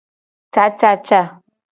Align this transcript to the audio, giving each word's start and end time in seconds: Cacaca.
Cacaca. 0.55 1.21